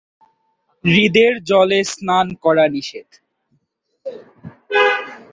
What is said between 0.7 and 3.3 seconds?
হ্রদের জলে স্নান করা নিষেধ।